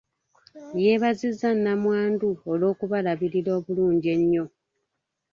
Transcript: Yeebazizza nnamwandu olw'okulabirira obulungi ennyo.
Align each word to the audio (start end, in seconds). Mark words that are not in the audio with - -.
Yeebazizza 0.83 1.49
nnamwandu 1.57 2.29
olw'okulabirira 2.51 3.49
obulungi 3.59 4.07
ennyo. 4.15 4.45